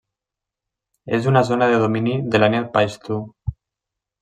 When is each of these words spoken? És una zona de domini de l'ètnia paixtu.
És 1.17 1.27
una 1.33 1.43
zona 1.51 1.67
de 1.73 1.77
domini 1.85 2.17
de 2.33 2.41
l'ètnia 2.43 2.65
paixtu. 2.79 3.21